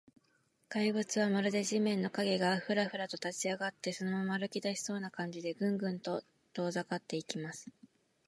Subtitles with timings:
[0.67, 7.69] 怪物は、まるで地面の影が、フラフラと立ちあがって、そのまま歩きだしたような感じで、グングンと遠ざかっていきます。